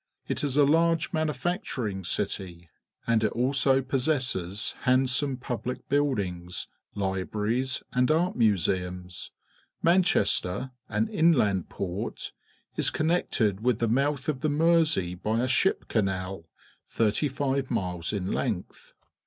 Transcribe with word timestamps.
It 0.27 0.43
is 0.43 0.57
a 0.57 0.65
large 0.65 1.13
manufacturing 1.13 2.03
city, 2.05 2.69
and 3.05 3.23
it 3.23 3.31
also 3.33 3.83
possesses 3.83 4.73
Picturesque 4.73 4.75
London— 4.75 4.81
Tower 4.81 4.85
hand 4.97 5.09
some 5.11 5.37
public 5.37 5.89
buildings, 5.89 6.67
libraries, 6.95 7.83
and 7.93 8.09
art 8.09 8.35
mu.seums. 8.35 9.29
Manchester, 9.83 10.71
an 10.89 11.07
inland 11.07 11.69
port, 11.69 12.31
is 12.75 12.89
connected 12.89 13.59
with 13.59 13.77
the 13.77 13.87
mouth 13.87 14.27
of 14.27 14.41
the 14.41 14.49
Mersey 14.49 15.13
by 15.13 15.39
a 15.41 15.47
ship 15.47 15.87
canal, 15.87 16.49
tliirty 16.91 17.29
five 17.29 17.69
miles 17.69 18.11
in 18.11 18.31
length. 18.31 18.95